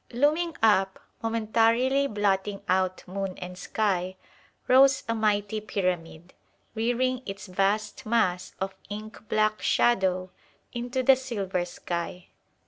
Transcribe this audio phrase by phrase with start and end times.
[0.11, 4.15] Looming up, momentarily blotting out moon and sky,
[4.67, 6.33] rose a mighty pyramid,
[6.73, 10.31] rearing its vast mass of ink black shadow
[10.73, 12.29] into the silver sky.